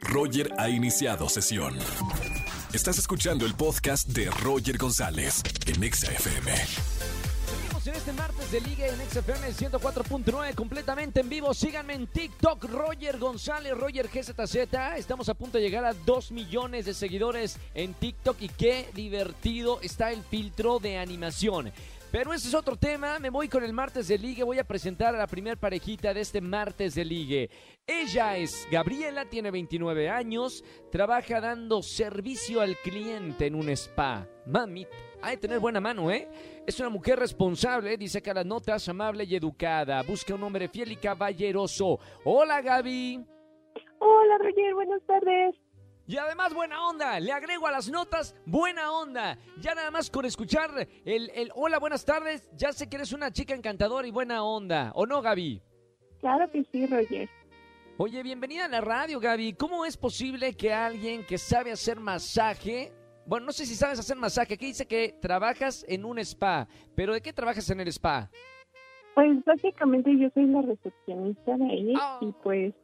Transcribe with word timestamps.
Roger 0.00 0.52
ha 0.58 0.68
iniciado 0.68 1.28
sesión. 1.28 1.78
Estás 2.72 2.98
escuchando 2.98 3.46
el 3.46 3.54
podcast 3.54 4.08
de 4.08 4.30
Roger 4.30 4.78
González 4.78 5.42
en 5.66 5.82
Exa 5.82 6.12
FM. 6.12 6.52
Seguimos 6.54 7.86
en 7.86 7.94
este 7.94 8.12
martes 8.12 8.52
de 8.52 8.60
Liga 8.60 8.86
en 8.86 8.96
XFM 8.96 9.48
104.9 9.52 10.54
completamente 10.54 11.20
en 11.20 11.28
vivo. 11.28 11.52
Síganme 11.52 11.94
en 11.94 12.06
TikTok, 12.06 12.64
Roger 12.64 13.18
González, 13.18 13.76
Roger 13.76 14.08
GZZ. 14.08 14.54
Estamos 14.96 15.28
a 15.28 15.34
punto 15.34 15.58
de 15.58 15.64
llegar 15.64 15.84
a 15.84 15.94
2 15.94 16.32
millones 16.32 16.84
de 16.84 16.94
seguidores 16.94 17.58
en 17.74 17.94
TikTok 17.94 18.36
y 18.40 18.48
qué 18.48 18.90
divertido 18.94 19.80
está 19.82 20.12
el 20.12 20.22
filtro 20.22 20.78
de 20.78 20.98
animación. 20.98 21.72
Pero 22.12 22.32
ese 22.32 22.48
es 22.48 22.54
otro 22.54 22.76
tema. 22.76 23.20
Me 23.20 23.30
voy 23.30 23.48
con 23.48 23.62
el 23.62 23.72
martes 23.72 24.08
de 24.08 24.18
ligue. 24.18 24.42
Voy 24.42 24.58
a 24.58 24.64
presentar 24.64 25.14
a 25.14 25.18
la 25.18 25.28
primer 25.28 25.58
parejita 25.58 26.12
de 26.12 26.20
este 26.20 26.40
martes 26.40 26.96
de 26.96 27.04
ligue. 27.04 27.50
Ella 27.86 28.36
es 28.36 28.66
Gabriela, 28.70 29.26
tiene 29.26 29.50
29 29.52 30.08
años, 30.08 30.64
trabaja 30.90 31.40
dando 31.40 31.82
servicio 31.82 32.60
al 32.60 32.76
cliente 32.78 33.46
en 33.46 33.54
un 33.54 33.68
spa. 33.70 34.26
Mami, 34.46 34.86
hay 35.22 35.36
que 35.36 35.42
tener 35.42 35.60
buena 35.60 35.80
mano, 35.80 36.10
¿eh? 36.10 36.28
Es 36.66 36.80
una 36.80 36.88
mujer 36.88 37.18
responsable, 37.18 37.96
dice 37.96 38.20
que 38.20 38.34
las 38.34 38.46
notas, 38.46 38.88
amable 38.88 39.24
y 39.24 39.36
educada. 39.36 40.02
Busca 40.02 40.34
un 40.34 40.42
hombre 40.42 40.68
fiel 40.68 40.90
y 40.90 40.96
caballeroso. 40.96 42.00
Hola, 42.24 42.60
Gaby. 42.60 43.24
Hola, 43.98 44.38
Roger, 44.38 44.74
buenas 44.74 45.02
tardes. 45.06 45.54
Y 46.10 46.16
además 46.16 46.52
buena 46.52 46.88
onda, 46.88 47.20
le 47.20 47.30
agrego 47.30 47.68
a 47.68 47.70
las 47.70 47.88
notas 47.88 48.34
buena 48.44 48.90
onda. 48.90 49.38
Ya 49.60 49.76
nada 49.76 49.92
más 49.92 50.10
con 50.10 50.24
escuchar 50.24 50.88
el, 51.04 51.30
el 51.36 51.52
hola, 51.54 51.78
buenas 51.78 52.04
tardes, 52.04 52.50
ya 52.56 52.72
sé 52.72 52.88
que 52.88 52.96
eres 52.96 53.12
una 53.12 53.30
chica 53.30 53.54
encantadora 53.54 54.08
y 54.08 54.10
buena 54.10 54.42
onda. 54.42 54.90
¿O 54.96 55.06
no, 55.06 55.22
Gaby? 55.22 55.62
Claro 56.18 56.50
que 56.50 56.64
sí, 56.72 56.84
Roger. 56.86 57.28
Oye, 57.96 58.24
bienvenida 58.24 58.64
a 58.64 58.68
la 58.68 58.80
radio, 58.80 59.20
Gaby. 59.20 59.52
¿Cómo 59.52 59.84
es 59.84 59.96
posible 59.96 60.56
que 60.56 60.72
alguien 60.72 61.24
que 61.24 61.38
sabe 61.38 61.70
hacer 61.70 62.00
masaje... 62.00 62.90
Bueno, 63.24 63.46
no 63.46 63.52
sé 63.52 63.64
si 63.64 63.76
sabes 63.76 64.00
hacer 64.00 64.16
masaje. 64.16 64.54
Aquí 64.54 64.66
dice 64.66 64.88
que 64.88 65.16
trabajas 65.22 65.84
en 65.86 66.04
un 66.04 66.18
spa. 66.18 66.66
¿Pero 66.96 67.14
de 67.14 67.20
qué 67.20 67.32
trabajas 67.32 67.70
en 67.70 67.78
el 67.78 67.86
spa? 67.86 68.28
Pues 69.14 69.44
básicamente 69.44 70.10
yo 70.18 70.28
soy 70.34 70.46
la 70.46 70.62
recepcionista 70.62 71.56
de 71.56 71.64
ahí 71.66 71.94
Ah. 71.96 72.18
y 72.20 72.32
pues 72.42 72.74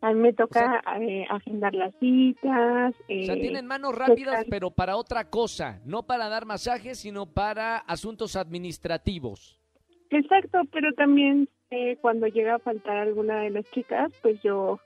a 0.00 0.12
mí 0.12 0.20
me 0.20 0.32
toca 0.32 0.82
eh, 1.00 1.26
agendar 1.30 1.74
las 1.74 1.94
citas. 1.98 2.94
O 2.94 3.24
sea, 3.24 3.34
eh, 3.34 3.40
tienen 3.40 3.66
manos 3.66 3.94
rápidas, 3.94 4.36
tocar- 4.36 4.46
pero 4.50 4.70
para 4.70 4.96
otra 4.96 5.24
cosa. 5.30 5.80
No 5.84 6.04
para 6.04 6.28
dar 6.28 6.44
masajes, 6.46 6.98
sino 6.98 7.26
para 7.26 7.78
asuntos 7.78 8.36
administrativos. 8.36 9.58
Exacto, 10.10 10.60
pero 10.72 10.92
también 10.92 11.48
eh, 11.70 11.96
cuando 12.00 12.26
llega 12.28 12.56
a 12.56 12.58
faltar 12.60 12.96
alguna 12.98 13.40
de 13.40 13.50
las 13.50 13.64
chicas, 13.72 14.12
pues 14.22 14.40
yo 14.42 14.78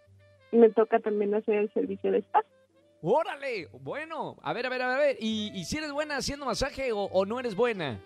me 0.53 0.71
toca 0.71 0.99
también 1.01 1.35
hacer 1.35 1.57
el 1.57 1.73
servicio 1.73 2.11
de 2.13 2.19
spa. 2.21 2.43
¡Órale! 3.03 3.69
Bueno, 3.81 4.37
a 4.43 4.53
ver, 4.53 4.67
a 4.67 4.69
ver, 4.69 4.83
a 4.83 4.97
ver. 4.97 5.17
¿Y, 5.21 5.51
y 5.55 5.65
si 5.65 5.79
eres 5.79 5.93
buena 5.93 6.17
haciendo 6.17 6.45
masaje 6.47 6.93
o, 6.93 7.05
o 7.05 7.25
no 7.27 7.39
eres 7.41 7.55
buena? 7.55 7.99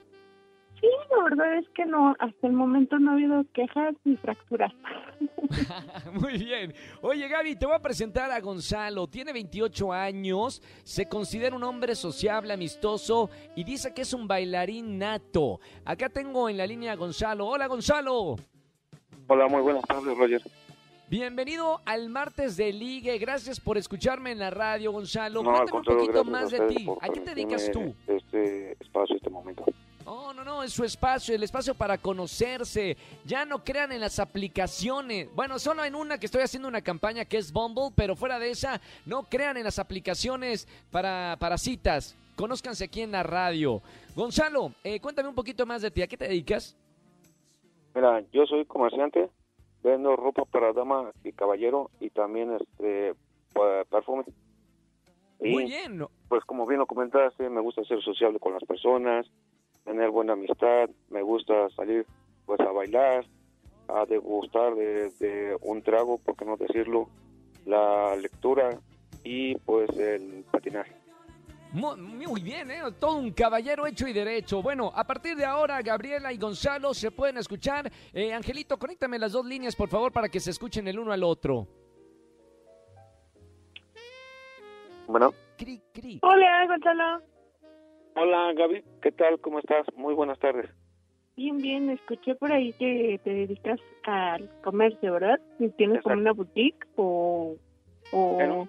Sí, 0.80 0.89
la 1.17 1.25
verdad 1.25 1.58
es 1.58 1.69
que 1.70 1.86
no, 1.86 2.14
hasta 2.19 2.47
el 2.47 2.53
momento 2.53 2.98
no 2.98 3.11
ha 3.11 3.14
habido 3.14 3.44
quejas 3.55 3.94
ni 4.05 4.17
fracturas. 4.17 4.72
Muy 6.12 6.39
bien. 6.39 6.75
Oye, 7.03 7.28
Gaby, 7.28 7.56
te 7.56 7.67
voy 7.67 7.75
a 7.75 7.80
presentar 7.80 8.30
a 8.30 8.41
Gonzalo. 8.41 9.06
Tiene 9.06 9.33
28 9.33 9.92
años, 9.92 10.62
se 10.83 11.08
considera 11.08 11.56
un 11.56 11.64
hombre 11.64 11.95
sociable, 11.95 12.52
amistoso 12.52 13.30
y 13.55 13.64
dice 13.64 13.92
que 13.95 14.02
es 14.02 14.12
un 14.12 14.27
bailarín 14.27 14.98
nato. 14.98 15.61
Acá 15.84 16.08
tengo 16.08 16.48
en 16.48 16.56
la 16.56 16.67
línea 16.67 16.92
a 16.92 16.97
Gonzalo. 16.97 17.47
Hola, 17.47 17.67
Gonzalo. 17.67 18.36
Hola, 19.27 19.48
muy 19.48 19.62
buenas 19.62 19.84
tardes, 19.84 20.17
Roger. 20.17 20.42
Bienvenido 21.08 21.80
al 21.84 22.08
martes 22.08 22.56
de 22.56 22.72
Ligue. 22.72 23.19
Gracias 23.19 23.61
por 23.61 23.78
escucharme 23.78 24.33
en 24.33 24.39
la 24.39 24.50
radio, 24.50 24.91
Gonzalo. 24.91 25.42
No, 25.42 25.50
al 25.50 25.69
Cuéntame 25.69 25.78
un 25.78 25.84
contrario, 25.84 26.06
poquito 26.06 26.25
más 26.25 26.50
de 26.50 26.61
ti. 26.67 26.86
¿A 27.00 27.08
qué 27.08 27.20
te 27.20 27.34
dedicas 27.34 27.70
tú? 27.70 27.95
Este 28.06 28.72
espacio, 28.80 29.17
este 29.17 29.30
momento. 29.30 29.64
No, 30.15 30.33
no, 30.33 30.45
no, 30.45 30.62
es 30.62 30.73
su 30.73 30.85
espacio, 30.85 31.35
el 31.35 31.42
espacio 31.42 31.75
para 31.75 31.98
conocerse. 31.98 32.97
Ya 33.25 33.45
no 33.45 33.64
crean 33.64 33.91
en 33.91 34.01
las 34.01 34.20
aplicaciones. 34.20 35.29
Bueno, 35.35 35.58
solo 35.58 35.85
en 35.85 35.97
una 35.97 36.19
que 36.19 36.27
estoy 36.27 36.42
haciendo 36.42 36.69
una 36.69 36.83
campaña 36.83 37.25
que 37.25 37.36
es 37.36 37.52
Bumble, 37.52 37.91
pero 37.97 38.14
fuera 38.14 38.39
de 38.39 38.51
esa, 38.51 38.80
no 39.07 39.24
crean 39.24 39.57
en 39.57 39.64
las 39.64 39.80
aplicaciones 39.80 40.69
para, 40.92 41.36
para 41.41 41.58
citas. 41.58 42.17
Conózcanse 42.36 42.85
aquí 42.85 43.01
en 43.01 43.11
la 43.11 43.24
radio. 43.24 43.83
Gonzalo, 44.14 44.70
eh, 44.85 45.01
cuéntame 45.01 45.29
un 45.29 45.35
poquito 45.35 45.67
más 45.67 45.83
de 45.83 45.91
ti. 45.91 46.03
¿A 46.03 46.07
qué 46.07 46.17
te 46.17 46.29
dedicas? 46.29 46.77
Mira, 47.92 48.23
yo 48.33 48.47
soy 48.47 48.64
comerciante, 48.67 49.29
vendo 49.83 50.14
ropa 50.14 50.45
para 50.45 50.73
dama 50.73 51.11
y 51.24 51.33
caballero 51.33 51.91
y 51.98 52.11
también 52.11 52.53
este 52.53 53.17
perfume. 53.91 54.23
Y 55.41 55.51
Muy 55.51 55.64
bien. 55.64 56.07
pues 56.29 56.45
como 56.45 56.67
bien 56.67 56.79
lo 56.79 56.86
comentaste, 56.86 57.51
me 57.51 57.61
gusta 57.61 57.83
ser 57.83 58.01
sociable 58.01 58.39
con 58.39 58.53
las 58.53 58.63
personas, 58.63 59.27
tener 59.84 60.11
buena 60.11 60.33
amistad, 60.34 60.89
me 61.11 61.22
gusta 61.22 61.68
salir 61.70 62.06
pues 62.46 62.61
a 62.61 62.70
bailar, 62.72 63.24
a 63.89 64.05
degustar 64.06 64.74
de, 64.74 65.11
de 65.18 65.56
un 65.62 65.83
trago, 65.83 66.18
por 66.18 66.36
qué 66.36 66.45
no 66.45 66.56
decirlo, 66.56 67.08
la 67.67 68.14
lectura 68.17 68.78
y 69.23 69.55
pues 69.58 69.90
el 69.96 70.44
patinaje. 70.50 70.92
Mu- 71.73 71.96
Muy 71.96 72.40
bien, 72.42 72.70
¿eh? 72.70 72.80
Todo 73.00 73.17
un 73.17 73.33
caballero 73.33 73.86
hecho 73.86 74.06
y 74.06 74.12
derecho. 74.12 74.62
Bueno, 74.62 74.92
a 74.94 75.05
partir 75.05 75.36
de 75.36 75.44
ahora, 75.44 75.83
Gabriela 75.83 76.33
y 76.33 76.39
Gonzalo 76.39 76.94
se 76.94 77.11
pueden 77.11 77.36
escuchar. 77.39 77.90
Eh, 78.12 78.33
Angelito, 78.33 78.78
conéctame 78.78 79.18
las 79.18 79.33
dos 79.33 79.44
líneas, 79.44 79.74
por 79.74 79.89
favor, 79.89 80.12
para 80.12 80.28
que 80.28 80.39
se 80.39 80.50
escuchen 80.50 80.86
el 80.86 80.98
uno 81.00 81.11
al 81.12 81.24
otro. 81.24 81.67
Bueno. 85.08 85.33
Cri, 85.58 85.83
cri. 85.92 86.20
Hola, 86.23 86.67
Gonzalo. 86.68 87.23
Hola 88.14 88.52
Gaby, 88.55 88.83
¿qué 89.02 89.13
tal? 89.13 89.41
¿Cómo 89.41 89.58
estás? 89.58 89.86
Muy 89.97 90.14
buenas 90.14 90.39
tardes. 90.39 90.70
Bien, 91.36 91.61
bien, 91.61 91.91
escuché 91.91 92.36
por 92.36 92.52
ahí 92.52 92.73
que 92.75 93.20
te 93.25 93.30
dedicas 93.30 93.80
al 94.05 94.48
comercio, 94.63 95.14
¿verdad? 95.14 95.41
¿Y 95.58 95.69
¿Tienes 95.70 96.02
como 96.02 96.14
una 96.17 96.33
boutique 96.33 96.86
o...? 96.97 97.57
o... 98.13 98.35
Bueno. 98.36 98.69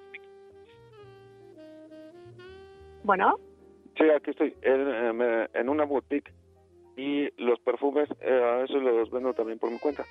Bueno, 3.03 3.35
Sí, 3.97 4.03
aquí 4.09 4.31
estoy, 4.31 4.53
en, 4.61 4.81
eh, 4.89 5.13
me- 5.13 5.47
en 5.53 5.69
una 5.69 5.85
boutique 5.85 6.31
y 6.97 7.29
los 7.41 7.59
perfumes, 7.59 8.09
eh, 8.19 8.29
a 8.44 8.63
eso 8.63 8.78
los 8.79 9.09
vendo 9.11 9.34
también 9.34 9.59
por 9.59 9.69
mi 9.72 9.78
cuenta. 9.79 10.03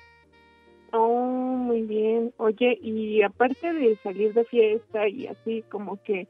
oh, 0.93 1.09
muy 1.19 1.81
bien. 1.83 2.33
Oye, 2.37 2.77
y 2.81 3.21
aparte 3.21 3.73
de 3.73 3.97
salir 3.97 4.33
de 4.33 4.45
fiesta 4.45 5.07
y 5.09 5.27
así, 5.27 5.63
como 5.69 6.01
que, 6.03 6.27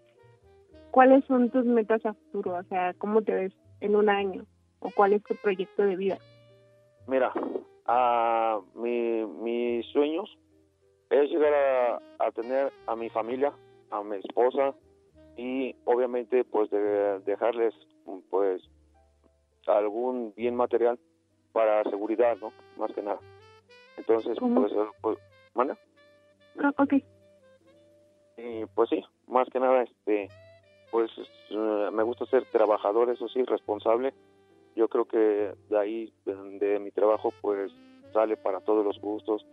¿cuáles 0.95 1.25
son 1.25 1.49
tus 1.49 1.65
metas 1.65 2.05
a 2.05 2.13
futuro? 2.13 2.55
O 2.55 2.63
sea, 2.63 2.93
¿cómo 2.93 3.21
te 3.21 3.33
ves 3.33 3.53
en 3.81 3.97
un 3.97 4.07
año? 4.07 4.45
¿O 4.79 4.89
cuál 4.91 5.11
es 5.11 5.21
tu 5.23 5.35
proyecto 5.35 5.83
de 5.83 5.97
vida? 5.97 6.17
Mira, 7.05 7.33
a 7.85 8.61
mi, 8.75 9.25
mis 9.25 9.85
sueños 9.87 10.37
es 11.09 11.29
llegar 11.29 11.53
a, 11.53 12.25
a 12.25 12.31
tener 12.31 12.71
a 12.87 12.95
mi 12.95 13.09
familia, 13.09 13.51
a 13.91 14.03
mi 14.03 14.15
esposa 14.15 14.73
y 15.35 15.75
obviamente 15.83 16.45
pues 16.45 16.69
de, 16.69 17.19
dejarles 17.25 17.73
pues 18.29 18.63
algún 19.67 20.33
bien 20.37 20.55
material 20.55 20.97
para 21.51 21.83
seguridad, 21.89 22.37
¿no? 22.39 22.53
Más 22.77 22.93
que 22.93 23.01
nada. 23.01 23.19
Entonces, 23.97 24.39
¿Cómo? 24.39 24.61
pues, 24.61 24.73
pues, 25.01 25.17
¿manda? 25.55 25.77
Ah, 26.63 26.71
ok. 26.77 26.93
Y 28.37 28.65
pues 28.73 28.89
sí, 28.89 29.03
más 29.27 29.49
que 29.49 29.59
nada, 29.59 29.83
este, 29.83 30.29
pues 30.95 31.11
eh, 31.49 31.89
me 31.91 32.03
gusta 32.03 32.25
ser 32.27 32.45
trabajador, 32.45 33.09
eso 33.09 33.27
sí, 33.27 33.43
responsable. 33.43 34.13
Yo 34.77 34.87
creo 34.87 35.03
que 35.03 35.17
de 35.17 35.77
ahí, 35.77 36.13
de, 36.25 36.33
de 36.57 36.79
mi 36.79 36.89
trabajo, 36.91 37.33
pues 37.41 37.69
sale 38.13 38.37
para 38.37 38.61
todos 38.61 38.85
los 38.85 38.97
gustos, 39.01 39.45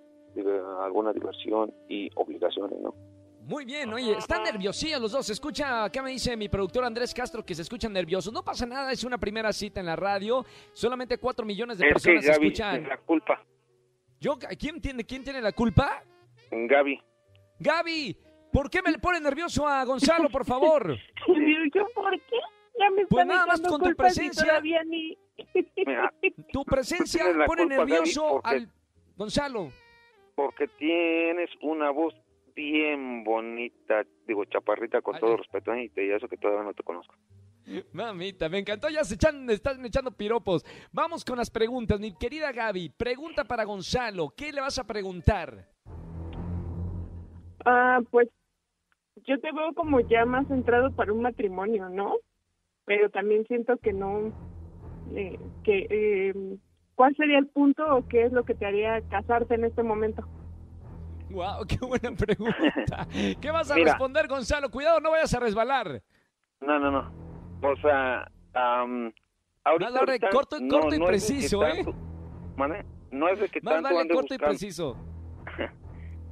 alguna 0.80 1.12
diversión 1.12 1.74
y 1.88 2.08
obligaciones, 2.14 2.78
¿no? 2.80 2.94
Muy 3.40 3.64
bien, 3.64 3.92
oye, 3.92 4.12
están 4.12 4.44
nerviosillos 4.44 5.00
los 5.00 5.10
dos. 5.10 5.26
Se 5.26 5.32
escucha, 5.32 5.82
acá 5.82 6.00
me 6.00 6.12
dice 6.12 6.36
mi 6.36 6.48
productor 6.48 6.84
Andrés 6.84 7.12
Castro 7.12 7.44
que 7.44 7.56
se 7.56 7.62
escuchan 7.62 7.92
nerviosos. 7.92 8.32
No 8.32 8.44
pasa 8.44 8.64
nada, 8.64 8.92
es 8.92 9.02
una 9.02 9.18
primera 9.18 9.52
cita 9.52 9.80
en 9.80 9.86
la 9.86 9.96
radio. 9.96 10.46
Solamente 10.72 11.18
cuatro 11.18 11.44
millones 11.44 11.78
de 11.78 11.88
personas 11.88 12.24
escuchan. 12.24 12.86
la 12.86 12.98
culpa, 12.98 13.44
Yo, 14.20 14.38
¿quién 14.56 14.80
tiene, 14.80 15.02
¿Quién 15.02 15.24
tiene 15.24 15.40
la 15.40 15.50
culpa? 15.50 16.04
Gaby. 16.52 17.00
Gaby, 17.58 18.16
¿por 18.52 18.70
qué 18.70 18.82
me 18.82 18.90
le 18.92 18.98
pone 18.98 19.20
nervioso 19.20 19.66
a 19.66 19.84
Gonzalo, 19.84 20.28
por 20.28 20.44
favor? 20.44 20.96
Y 21.28 21.70
yo, 21.74 21.86
¿por 21.94 22.10
qué? 22.12 22.36
Ya 22.78 22.90
me 22.90 23.06
Pues 23.06 23.26
nada 23.26 23.46
más 23.46 23.60
con 23.60 23.80
tu 23.80 23.94
presencia. 23.94 24.44
todavía 24.46 24.82
ni... 24.84 25.16
Mira, 25.86 26.12
Tu 26.52 26.64
presencia 26.64 27.24
pone 27.46 27.66
nervioso 27.66 28.40
porque- 28.42 28.48
al 28.48 28.68
Gonzalo. 29.16 29.68
porque 30.34 30.68
tienes 30.68 31.50
una 31.62 31.90
voz 31.90 32.14
bien 32.54 33.24
bonita, 33.24 34.02
digo, 34.26 34.44
chaparrita 34.46 35.00
con 35.00 35.14
Ay, 35.14 35.20
todo 35.20 35.36
respeto, 35.38 35.72
¿eh? 35.72 35.84
y 35.84 35.88
te- 35.90 36.14
eso 36.14 36.28
que 36.28 36.36
todavía 36.36 36.64
no 36.64 36.74
te 36.74 36.82
conozco. 36.82 37.14
Mamita, 37.92 38.48
me 38.48 38.58
encantó. 38.58 38.88
Ya 38.88 39.04
se 39.04 39.14
echan, 39.14 39.48
están 39.48 39.84
echando 39.86 40.10
piropos. 40.10 40.64
Vamos 40.90 41.24
con 41.24 41.38
las 41.38 41.48
preguntas. 41.50 42.00
Mi 42.00 42.12
querida 42.14 42.50
Gaby, 42.50 42.88
pregunta 42.90 43.44
para 43.44 43.62
Gonzalo. 43.64 44.30
¿Qué 44.36 44.52
le 44.52 44.60
vas 44.60 44.78
a 44.78 44.84
preguntar? 44.84 45.68
Ah, 47.64 48.00
pues 48.10 48.28
yo 49.26 49.38
te 49.40 49.52
veo 49.52 49.72
como 49.74 50.00
ya 50.00 50.24
más 50.24 50.46
centrado 50.48 50.90
para 50.92 51.12
un 51.12 51.22
matrimonio, 51.22 51.88
¿no? 51.88 52.16
Pero 52.84 53.10
también 53.10 53.46
siento 53.46 53.76
que 53.76 53.92
no, 53.92 54.32
eh, 55.14 55.38
que, 55.64 55.86
eh, 55.90 56.34
¿cuál 56.94 57.14
sería 57.16 57.38
el 57.38 57.46
punto 57.46 57.84
o 57.96 58.06
qué 58.08 58.24
es 58.24 58.32
lo 58.32 58.44
que 58.44 58.54
te 58.54 58.66
haría 58.66 59.00
casarte 59.08 59.54
en 59.54 59.64
este 59.64 59.82
momento? 59.82 60.24
Wow, 61.30 61.64
qué 61.68 61.76
buena 61.84 62.10
pregunta. 62.16 63.06
¿Qué 63.40 63.50
vas 63.50 63.70
a 63.70 63.74
Mira. 63.76 63.92
responder, 63.92 64.26
Gonzalo? 64.28 64.70
Cuidado, 64.70 65.00
no 65.00 65.10
vayas 65.12 65.32
a 65.34 65.40
resbalar. 65.40 66.02
No, 66.60 66.78
no, 66.78 66.90
no. 66.90 67.10
O 67.62 67.76
sea, 67.76 68.28
ahorita, 68.54 69.90
Más 69.90 69.92
vale 69.94 69.98
ahorita 69.98 70.30
corto- 70.30 70.60
no- 70.60 70.80
corto 70.80 70.94
y 70.94 70.98
no 70.98 71.04
es 71.04 71.10
preciso, 71.10 71.66
¿eh? 71.66 71.84
No 73.10 73.28
es 73.28 73.40
de 73.40 73.48
que 73.48 73.60
Más 73.60 73.74
tanto 73.74 73.88
vale 73.88 74.00
ande 74.00 74.14
corto 74.14 74.34
y 74.34 74.38
preciso. 74.38 74.96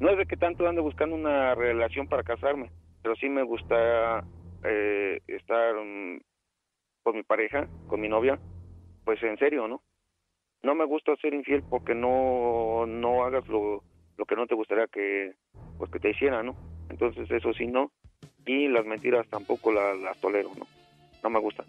No 0.01 0.11
es 0.11 0.19
de 0.19 0.27
que 0.27 0.37
tanto 0.37 0.67
ande 0.67 0.81
buscando 0.81 1.15
una 1.15 1.55
relación 1.55 2.09
para 2.09 2.25
casarme, 2.25 2.71
pero 3.03 3.15
sí 3.17 3.29
me 3.29 3.43
gusta 3.45 4.25
eh, 4.65 5.21
estar 5.29 5.75
mm, 5.77 6.21
con 7.03 7.17
mi 7.17 7.23
pareja, 7.23 7.69
con 7.87 8.01
mi 8.01 8.09
novia, 8.09 8.41
pues 9.05 9.23
en 9.23 9.39
serio, 9.39 9.69
¿no? 9.69 9.83
No 10.63 10.75
me 10.75 10.85
gusta 10.85 11.17
ser 11.17 11.33
infiel 11.35 11.65
porque 11.69 11.95
no 11.95 12.85
no 12.87 13.25
hagas 13.25 13.47
lo, 13.49 13.85
lo 14.19 14.27
que 14.27 14.37
no 14.37 14.47
te 14.47 14.55
gustaría 14.55 14.87
que 14.89 15.35
pues 15.79 15.91
que 15.91 16.01
te 16.01 16.11
hiciera, 16.11 16.43
¿no? 16.43 16.57
Entonces 16.89 17.31
eso 17.31 17.53
sí 17.55 17.67
no 17.67 17.93
y 18.47 18.69
las 18.69 18.85
mentiras 18.85 19.29
tampoco 19.29 19.71
la- 19.73 19.95
las 19.95 20.19
tolero, 20.19 20.53
¿no? 20.57 20.69
No 21.23 21.31
me 21.31 21.39
gustan. 21.39 21.67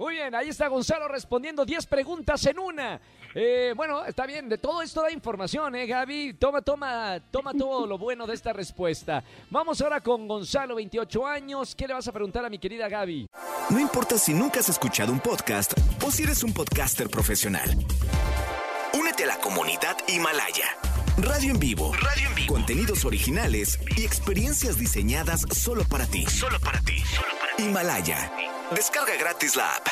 Muy 0.00 0.14
bien, 0.14 0.34
ahí 0.34 0.48
está 0.48 0.66
Gonzalo 0.68 1.08
respondiendo 1.08 1.62
10 1.62 1.84
preguntas 1.84 2.46
en 2.46 2.58
una. 2.58 2.98
Eh, 3.34 3.74
bueno, 3.76 4.02
está 4.06 4.24
bien, 4.24 4.48
de 4.48 4.56
todo 4.56 4.80
esto 4.80 5.02
da 5.02 5.12
información, 5.12 5.74
¿eh, 5.74 5.86
Gaby? 5.86 6.36
Toma, 6.38 6.62
toma, 6.62 7.20
toma 7.30 7.52
todo 7.52 7.86
lo 7.86 7.98
bueno 7.98 8.26
de 8.26 8.32
esta 8.32 8.54
respuesta. 8.54 9.22
Vamos 9.50 9.78
ahora 9.82 10.00
con 10.00 10.26
Gonzalo, 10.26 10.76
28 10.76 11.26
años. 11.26 11.74
¿Qué 11.74 11.86
le 11.86 11.92
vas 11.92 12.08
a 12.08 12.12
preguntar 12.12 12.42
a 12.46 12.48
mi 12.48 12.58
querida 12.58 12.88
Gaby? 12.88 13.28
No 13.68 13.78
importa 13.78 14.16
si 14.16 14.32
nunca 14.32 14.60
has 14.60 14.70
escuchado 14.70 15.12
un 15.12 15.20
podcast 15.20 15.74
o 16.02 16.10
si 16.10 16.22
eres 16.22 16.42
un 16.44 16.54
podcaster 16.54 17.10
profesional. 17.10 17.68
Únete 18.98 19.24
a 19.24 19.26
la 19.26 19.36
comunidad 19.36 19.98
Himalaya. 20.08 20.78
Radio 21.18 21.52
en 21.52 21.60
vivo. 21.60 21.92
Radio 21.92 22.26
en 22.26 22.34
vivo. 22.36 22.54
Contenidos 22.54 23.04
originales 23.04 23.78
y 23.98 24.06
experiencias 24.06 24.78
diseñadas 24.78 25.42
solo 25.52 25.84
para 25.84 26.06
ti. 26.06 26.24
Solo 26.24 26.58
para 26.58 26.80
ti. 26.80 27.02
Himalaya. 27.58 28.32
Descarga 28.74 29.16
gratis 29.18 29.56
la 29.56 29.64
app. 29.76 29.86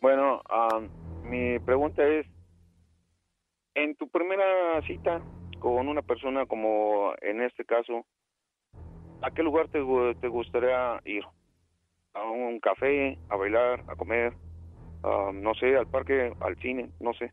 Bueno, 0.00 0.42
am, 0.48 0.88
mi 1.22 1.58
pregunta 1.60 2.06
es, 2.06 2.26
en 3.74 3.94
tu 3.96 4.08
primera 4.08 4.80
cita 4.86 5.20
con 5.60 5.88
una 5.88 6.02
persona 6.02 6.44
como 6.46 7.12
en 7.22 7.40
este 7.42 7.64
caso, 7.64 8.04
¿a 9.22 9.30
qué 9.30 9.42
lugar 9.42 9.68
te, 9.68 9.78
te 10.20 10.28
gustaría 10.28 11.00
ir? 11.04 11.24
¿A 12.14 12.28
un 12.30 12.60
café, 12.60 13.18
a 13.28 13.36
bailar, 13.36 13.84
a 13.88 13.96
comer? 13.96 14.32
am, 15.02 15.40
no 15.42 15.54
sé, 15.54 15.76
al 15.76 15.86
parque, 15.86 16.32
al 16.40 16.56
cine, 16.56 16.90
no 17.00 17.12
sé. 17.14 17.30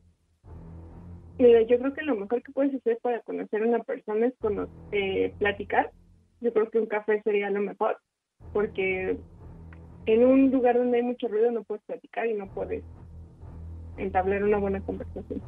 Mira, 1.39 1.61
yo 1.63 1.79
creo 1.79 1.93
que 1.93 2.01
lo 2.03 2.15
mejor 2.15 2.43
que 2.43 2.51
puedes 2.51 2.75
hacer 2.75 2.99
para 3.01 3.21
conocer 3.21 3.63
a 3.63 3.65
una 3.67 3.79
persona 3.83 4.27
es 4.27 4.33
cono- 4.39 4.69
eh, 4.91 5.33
platicar. 5.39 5.91
Yo 6.41 6.53
creo 6.53 6.69
que 6.69 6.79
un 6.79 6.85
café 6.87 7.21
sería 7.23 7.49
lo 7.49 7.61
mejor, 7.61 7.97
porque 8.53 9.17
en 10.05 10.25
un 10.25 10.51
lugar 10.51 10.77
donde 10.77 10.97
hay 10.97 11.03
mucho 11.03 11.27
ruido 11.27 11.51
no 11.51 11.63
puedes 11.63 11.83
platicar 11.83 12.27
y 12.27 12.33
no 12.33 12.47
puedes 12.47 12.83
entablar 13.97 14.43
una 14.43 14.57
buena 14.57 14.81
conversación. 14.81 15.41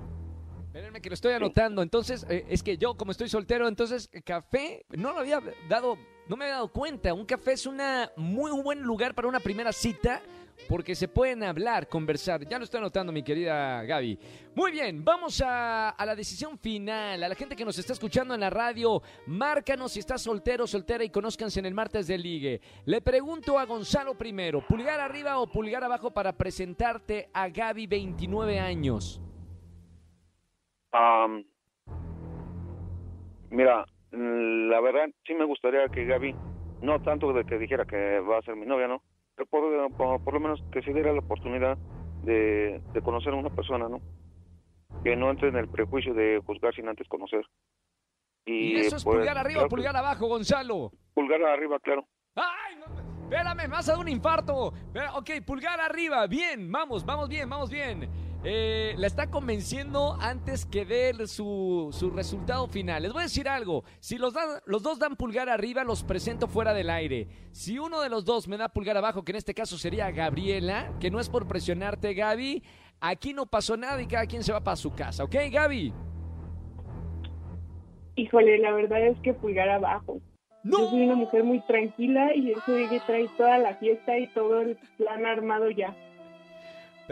Espérenme 0.67 1.01
que 1.01 1.09
lo 1.09 1.13
estoy 1.13 1.33
anotando. 1.33 1.83
Entonces, 1.83 2.25
eh, 2.29 2.45
es 2.49 2.63
que 2.63 2.77
yo, 2.77 2.95
como 2.95 3.11
estoy 3.11 3.29
soltero, 3.29 3.67
entonces, 3.67 4.09
café, 4.25 4.85
no 4.89 5.13
lo 5.13 5.19
había 5.19 5.39
dado, 5.69 5.97
no 6.27 6.35
me 6.35 6.45
había 6.45 6.55
dado 6.55 6.71
cuenta. 6.71 7.13
Un 7.13 7.25
café 7.25 7.53
es 7.53 7.67
un 7.67 7.79
muy 8.17 8.51
buen 8.61 8.81
lugar 8.81 9.13
para 9.13 9.27
una 9.27 9.39
primera 9.39 9.71
cita 9.71 10.21
porque 10.67 10.95
se 10.95 11.07
pueden 11.07 11.43
hablar, 11.43 11.87
conversar. 11.87 12.47
Ya 12.47 12.57
lo 12.57 12.63
estoy 12.63 12.79
anotando, 12.79 13.11
mi 13.11 13.23
querida 13.23 13.83
Gaby. 13.83 14.17
Muy 14.55 14.71
bien, 14.71 15.03
vamos 15.03 15.41
a, 15.45 15.95
la 15.97 16.15
decisión 16.15 16.57
final. 16.57 17.23
A 17.23 17.29
la 17.29 17.35
gente 17.35 17.55
que 17.55 17.65
nos 17.65 17.77
está 17.77 17.93
escuchando 17.93 18.33
en 18.33 18.41
la 18.41 18.49
radio, 18.49 19.01
márcanos 19.27 19.93
si 19.93 19.99
estás 19.99 20.21
soltero 20.21 20.65
o 20.65 20.67
soltera 20.67 21.03
y 21.03 21.09
conózcanse 21.09 21.59
en 21.59 21.65
el 21.65 21.73
martes 21.73 22.07
de 22.07 22.17
ligue. 22.17 22.61
Le 22.85 23.01
pregunto 23.01 23.57
a 23.57 23.65
Gonzalo 23.65 24.15
primero, 24.17 24.65
¿pulgar 24.65 24.99
arriba 24.99 25.39
o 25.39 25.47
pulgar 25.47 25.83
abajo 25.83 26.11
para 26.11 26.33
presentarte 26.33 27.29
a 27.33 27.49
Gaby, 27.49 27.87
29 27.87 28.59
años? 28.59 29.21
Am, 30.91 31.43
mira, 33.49 33.85
la 34.11 34.79
verdad 34.81 35.09
sí 35.25 35.33
me 35.33 35.45
gustaría 35.45 35.87
que 35.89 36.05
Gaby, 36.05 36.35
no 36.81 37.01
tanto 37.01 37.33
de 37.33 37.43
que 37.45 37.57
dijera 37.57 37.85
que 37.85 38.19
va 38.19 38.37
a 38.37 38.41
ser 38.43 38.55
mi 38.55 38.67
novia, 38.67 38.87
¿no? 38.87 39.01
Por, 39.35 39.91
por, 39.97 40.23
por 40.23 40.33
lo 40.33 40.39
menos 40.39 40.63
que 40.71 40.81
se 40.81 40.93
diera 40.93 41.11
la 41.11 41.19
oportunidad 41.19 41.77
de, 42.23 42.81
de 42.93 43.01
conocer 43.01 43.33
a 43.33 43.37
una 43.37 43.49
persona, 43.49 43.89
¿no? 43.89 44.01
Que 45.03 45.15
no 45.15 45.29
entre 45.31 45.49
en 45.49 45.57
el 45.57 45.67
prejuicio 45.67 46.13
de 46.13 46.41
juzgar 46.45 46.73
sin 46.73 46.87
antes 46.87 47.07
conocer. 47.07 47.45
Y 48.45 48.75
eso 48.75 48.97
es 48.97 49.03
pues, 49.03 49.17
pulgar 49.17 49.37
arriba 49.37 49.59
claro 49.59 49.69
pulgar 49.69 49.95
abajo, 49.95 50.27
Gonzalo. 50.27 50.91
Pulgar 51.13 51.41
arriba, 51.43 51.79
claro. 51.79 52.05
¡Ay! 52.35 52.75
no, 52.77 53.23
espérame, 53.23 53.57
me 53.57 53.67
vas 53.67 53.87
a 53.87 53.93
dar 53.93 54.01
un 54.01 54.09
infarto. 54.09 54.73
Ok, 55.15 55.29
pulgar 55.45 55.79
arriba. 55.79 56.27
Bien, 56.27 56.71
vamos, 56.71 57.05
vamos 57.05 57.29
bien, 57.29 57.49
vamos 57.49 57.69
bien. 57.69 58.09
Eh, 58.45 58.93
la 58.97 59.07
está 59.07 59.29
convenciendo 59.29 60.17
antes 60.19 60.65
que 60.65 60.83
dé 60.85 61.13
su, 61.27 61.89
su 61.93 62.09
resultado 62.09 62.67
final. 62.67 63.03
Les 63.03 63.13
voy 63.13 63.21
a 63.21 63.23
decir 63.23 63.47
algo. 63.47 63.85
Si 63.99 64.17
los, 64.17 64.33
dan- 64.33 64.59
los 64.65 64.83
dos 64.83 64.99
dan 64.99 65.15
pulgar 65.15 65.47
arriba, 65.47 65.83
los 65.85 66.03
presento 66.03 66.47
fuera 66.47 66.73
del 66.73 66.89
aire. 66.89 67.27
Si 67.51 67.79
uno 67.79 68.01
de 68.01 68.09
los 68.09 68.25
dos 68.25 68.47
me 68.49 68.57
da 68.57 68.67
pulgar 68.67 68.97
abajo, 68.97 69.23
que 69.23 69.31
en 69.31 69.37
este 69.37 69.53
caso 69.53 69.77
sería 69.77 70.11
Gabriela, 70.11 70.91
que 70.99 71.09
no 71.09 71.21
es 71.21 71.29
por 71.29 71.47
presionarte, 71.47 72.13
Gaby, 72.13 72.63
aquí 72.99 73.33
no 73.33 73.45
pasó 73.45 73.77
nada 73.77 74.01
y 74.01 74.07
cada 74.07 74.25
quien 74.25 74.43
se 74.43 74.51
va 74.51 74.61
para 74.61 74.75
su 74.75 74.91
casa. 74.93 75.23
¿Ok, 75.23 75.35
Gaby? 75.49 75.93
Híjole, 78.15 78.59
la 78.59 78.71
verdad 78.73 79.07
es 79.07 79.17
que 79.21 79.33
pulgar 79.33 79.69
abajo. 79.69 80.19
¡No! 80.63 80.79
Yo 80.79 80.89
soy 80.91 81.01
una 81.05 81.15
mujer 81.15 81.43
muy 81.43 81.59
tranquila 81.61 82.35
y 82.35 82.51
eso 82.51 82.71
de 82.71 82.87
que 82.89 82.99
trae 83.01 83.27
toda 83.37 83.57
la 83.57 83.75
fiesta 83.75 84.17
y 84.17 84.27
todo 84.27 84.61
el 84.61 84.77
plan 84.97 85.25
armado 85.25 85.69
ya. 85.71 85.95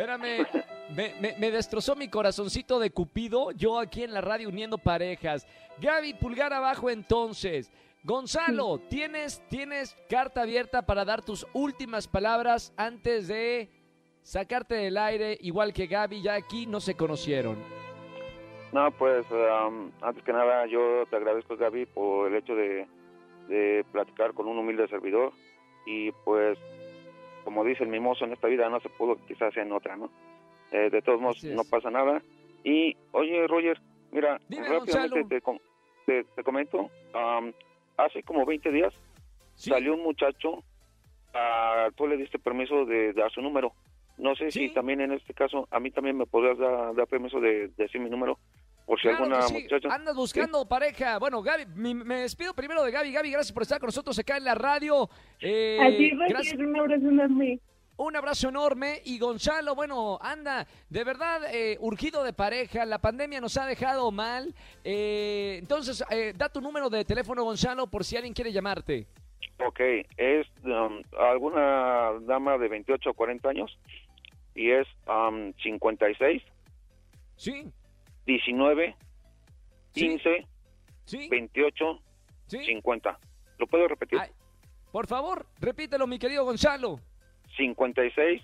Espérame, 0.02 0.48
me, 0.96 1.14
me- 1.22 1.36
me 1.38 1.52
destrozó 1.52 1.96
mi 1.96 2.08
corazoncito 2.08 2.80
de 2.80 2.90
Cupido, 2.92 3.52
yo 3.52 3.78
aquí 3.80 4.04
en 4.04 4.14
la 4.14 4.22
radio 4.22 4.50
uniendo 4.50 4.78
parejas. 4.80 5.46
Gaby, 5.80 6.16
pulgar 6.16 6.52
abajo 6.54 6.90
entonces. 6.90 7.72
Gonzalo, 8.04 8.80
¿tienes, 8.90 9.44
tienes 9.48 9.96
carta 10.10 10.42
abierta 10.42 10.82
para 10.82 11.06
dar 11.06 11.22
tus 11.22 11.46
últimas 11.54 12.08
palabras 12.08 12.74
antes 12.78 13.28
de 13.28 13.70
sacarte 14.24 14.74
del 14.74 14.98
aire, 14.98 15.38
igual 15.42 15.72
que 15.72 15.86
Gaby, 15.86 16.24
ya 16.24 16.34
aquí 16.34 16.66
no 16.66 16.80
se 16.80 16.96
conocieron. 16.96 17.58
No, 18.74 18.90
pues 18.92 19.24
am, 19.32 19.92
antes 20.02 20.24
que 20.24 20.34
nada 20.34 20.66
yo 20.66 21.06
te 21.12 21.16
agradezco 21.18 21.58
Gaby 21.58 21.86
por 21.88 22.28
el 22.32 22.38
hecho 22.38 22.56
de, 22.56 22.88
de 23.50 23.86
platicar 23.92 24.34
con 24.34 24.48
un 24.48 24.58
humilde 24.58 24.88
servidor 24.88 25.32
y 25.86 26.12
pues 26.24 26.58
como 27.44 27.64
dice 27.64 27.84
el 27.84 27.90
mimoso 27.90 28.26
en 28.26 28.34
esta 28.34 28.48
vida 28.48 28.70
no 28.70 28.80
se 28.80 28.90
pudo 28.90 29.16
quizás 29.28 29.56
en 29.58 29.72
otra, 29.72 29.96
¿no? 29.96 30.10
Eh, 30.72 30.90
de 30.90 31.02
todos 31.02 31.20
modos 31.20 31.44
no 31.44 31.64
pasa 31.64 31.90
nada 31.90 32.22
y 32.64 32.96
oye 33.12 33.46
Roger, 33.48 33.80
mira 34.12 34.40
Dime, 34.48 34.68
rápidamente 34.70 35.24
te, 35.26 35.42
te, 36.06 36.24
te 36.24 36.44
comento, 36.44 36.90
am, 37.14 37.52
hace 37.98 38.24
como 38.24 38.46
20 38.46 38.72
días 38.72 38.94
¿Sí? 39.56 39.70
salió 39.70 39.94
un 39.96 40.04
muchacho, 40.04 40.64
ah, 41.34 41.90
tú 41.96 42.08
le 42.08 42.18
diste 42.18 42.40
permiso 42.40 42.86
de 42.86 43.14
dar 43.14 43.32
su 43.32 43.42
número. 43.42 43.74
No 44.18 44.36
sé 44.36 44.52
Sí. 44.52 44.68
si 44.68 44.74
también 44.74 45.02
en 45.02 45.12
este 45.14 45.34
caso 45.34 45.68
a 45.72 45.80
mí 45.80 45.90
también 45.92 46.18
me 46.18 46.26
podrías 46.26 46.58
dar, 46.58 46.94
dar 46.96 47.08
permiso 47.08 47.40
de, 47.40 47.70
decir 47.78 48.00
mi 48.02 48.10
número 48.10 48.38
por 48.86 49.00
si 49.00 49.08
Claro 49.08 49.24
alguna 49.26 49.42
sí. 49.44 49.54
muchacha. 49.54 49.88
Andas 49.94 50.16
buscando 50.16 50.68
pareja. 50.68 51.18
Bueno, 51.20 51.42
Gaby, 51.42 51.66
mi- 51.76 51.94
me 51.94 52.22
despido 52.22 52.54
primero 52.54 52.84
de 52.84 52.92
Gaby. 52.92 53.12
Gaby, 53.12 53.32
gracias 53.32 53.54
por 53.54 53.64
estar 53.64 53.80
con 53.80 53.88
nosotros 53.88 54.18
acá 54.20 54.38
en 54.38 54.44
la 54.46 54.56
radio. 54.56 55.10
Eh, 55.40 55.78
Así 55.82 56.10
gracias. 56.30 56.54
es, 56.54 56.60
un 56.60 56.80
abrazo 56.80 57.08
enorme. 57.10 57.60
Un 57.98 58.16
abrazo 58.16 58.50
enorme 58.50 59.00
y 59.06 59.20
Gonzalo, 59.20 59.76
bueno, 59.76 60.18
anda, 60.22 60.66
de 60.90 61.04
verdad, 61.04 61.42
eh, 61.54 61.78
urgido 61.82 62.24
de 62.24 62.34
pareja, 62.34 62.84
la 62.86 62.98
pandemia 62.98 63.40
nos 63.40 63.58
ha 63.58 63.68
dejado 63.68 64.10
mal, 64.12 64.56
eh, 64.84 65.58
entonces, 65.60 66.04
eh, 66.10 66.34
da 66.36 66.50
tu 66.50 66.62
número 66.62 66.90
de 66.90 67.06
teléfono, 67.06 67.44
Gonzalo, 67.44 67.86
por 67.86 68.04
si 68.04 68.16
alguien 68.16 68.34
quiere 68.34 68.52
llamarte. 68.52 69.06
Ok, 69.64 69.80
es 70.18 70.48
um, 70.64 71.04
alguna 71.20 72.14
dama 72.22 72.58
de 72.58 72.70
28 72.70 73.12
o 73.12 73.14
40 73.14 73.50
años 73.50 73.78
y 74.56 74.72
es 74.72 74.88
um, 75.08 75.54
56, 75.62 76.42
¿Sí? 77.36 77.66
19, 78.26 78.96
¿Sí? 79.94 80.02
15, 80.02 80.48
¿Sí? 81.06 81.28
28, 81.30 82.00
¿Sí? 82.48 82.60
50. 82.66 83.20
¿Lo 83.58 83.68
puedo 83.68 83.88
repetir? 83.88 84.20
Ay, 84.20 84.30
por 84.92 85.08
favor, 85.08 85.46
repítelo, 85.60 86.08
mi 86.08 86.20
querido 86.20 86.44
Gonzalo. 86.44 87.00
56, 87.58 88.42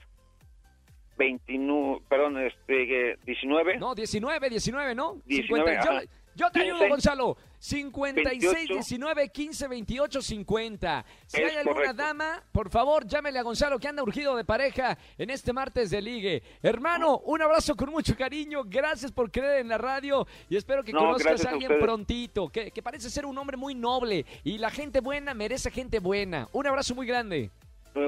29, 1.18 2.02
perdón, 2.08 2.38
este, 2.46 3.12
eh, 3.12 3.18
19, 3.26 3.78
No, 3.78 3.96
19, 3.96 4.50
19, 4.50 4.96
¿no? 4.96 5.22
19, 5.26 5.72
50. 5.82 6.04
Yo, 6.04 6.10
yo 6.36 6.52
te 6.52 6.60
ayudo, 6.62 6.78
15. 6.80 6.90
Gonzalo. 6.90 7.38
56 7.60 8.70
19 8.70 9.30
15 9.30 9.68
28 9.68 10.22
50. 10.22 11.06
Si 11.26 11.42
Es 11.42 11.50
hay 11.52 11.58
alguna 11.58 11.74
correcto. 11.76 11.96
dama, 11.96 12.44
por 12.52 12.70
favor, 12.70 13.06
llámele 13.08 13.40
a 13.40 13.42
Gonzalo 13.44 13.80
que 13.80 13.88
anda 13.88 14.04
urgido 14.04 14.36
de 14.36 14.46
pareja 14.46 14.98
en 15.18 15.30
este 15.30 15.54
martes 15.54 15.90
de 15.90 16.02
ligue. 16.02 16.44
Hermano, 16.62 17.20
un 17.26 17.42
abrazo 17.42 17.76
con 17.76 17.90
mucho 17.90 18.16
cariño. 18.16 18.64
Gracias 18.66 19.12
por 19.12 19.32
creer 19.32 19.62
en 19.62 19.70
la 19.70 19.78
radio 19.78 20.26
y 20.50 20.56
espero 20.58 20.84
que 20.84 20.94
No, 20.94 21.00
conozcas 21.00 21.46
a 21.46 21.50
a 21.50 21.52
alguien 21.54 21.72
ustedes. 21.72 21.84
prontito, 21.84 22.50
que, 22.50 22.72
que 22.72 22.82
parece 22.84 23.10
ser 23.10 23.26
un 23.26 23.38
hombre 23.38 23.58
muy 23.58 23.76
noble 23.76 24.26
y 24.44 24.58
la 24.58 24.70
gente 24.70 25.00
buena 25.02 25.34
merece 25.34 25.72
gente 25.72 26.00
buena. 26.00 26.48
Un 26.54 26.68
abrazo 26.68 26.96
muy 26.96 27.08
grande. 27.08 27.50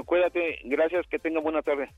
Cuídate, 0.06 0.60
gracias, 0.66 1.08
que 1.08 1.18
tenga 1.18 1.40
buena 1.40 1.62
tarde. 1.64 1.90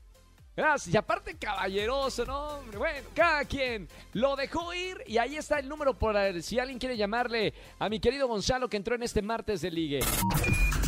Gracias. 0.56 0.94
Y 0.94 0.96
aparte 0.96 1.36
caballeroso, 1.36 2.24
¿no? 2.26 2.60
Bueno, 2.76 3.08
cada 3.14 3.44
quien 3.44 3.88
lo 4.12 4.36
dejó 4.36 4.74
ir 4.74 5.02
y 5.06 5.18
ahí 5.18 5.36
está 5.36 5.58
el 5.58 5.68
número 5.68 5.98
por 5.98 6.16
si 6.42 6.58
alguien 6.58 6.78
quiere 6.78 6.96
llamarle 6.96 7.54
a 7.78 7.88
mi 7.88 8.00
querido 8.00 8.28
Gonzalo 8.28 8.68
que 8.68 8.76
entró 8.76 8.94
en 8.94 9.02
este 9.02 9.22
martes 9.22 9.62
de 9.62 9.70
ligue. 9.70 10.00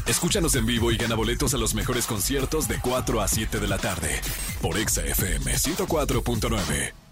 Escúchanos 0.07 0.55
en 0.55 0.67
vivo 0.67 0.93
y 0.93 0.99
gana 0.99 1.15
boletos 1.15 1.55
a 1.55 1.59
los 1.59 1.75
mejores 1.75 2.07
conciertos 2.07 2.69
de 2.69 2.79
4 2.79 3.21
a 3.23 3.29
7 3.29 3.59
de 3.59 3.69
la 3.69 3.79
tarde 3.79 4.21
por 4.61 4.77
Exa 4.77 5.03
FM 5.03 5.55
104.9. 5.55 7.04